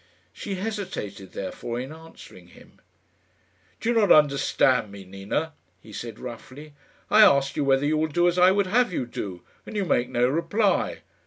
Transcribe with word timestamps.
She 0.33 0.55
hesitated, 0.55 1.33
therefore, 1.33 1.79
in 1.79 1.91
answering 1.91 2.47
him. 2.47 2.81
"Do 3.79 3.89
you 3.89 3.95
not 3.95 4.11
understand 4.11 4.91
me, 4.91 5.05
Nina?" 5.05 5.53
he 5.79 5.93
said 5.93 6.17
roughly. 6.17 6.73
"I 7.11 7.21
asked 7.21 7.55
you 7.55 7.63
whether 7.63 7.85
you 7.85 7.97
will 7.99 8.07
do 8.07 8.27
as 8.27 8.39
I 8.39 8.49
would 8.49 8.65
have 8.65 8.91
you 8.91 9.05
do, 9.05 9.43
and 9.63 9.75
you 9.75 9.85
make 9.85 10.09
no 10.09 10.27
reply. 10.27 11.01